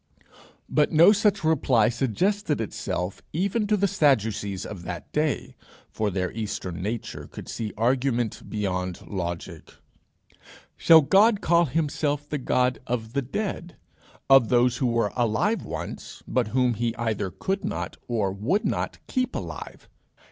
[0.67, 5.55] But no such reply suggested itself even to the Sadducees of that day,
[5.91, 9.75] for their eastern nature could see argument beyond logic.
[10.75, 13.75] Shall God call himself the God of the dead,
[14.27, 18.97] of those who were alive once, but whom he either could not or would not
[19.05, 19.87] keep alive?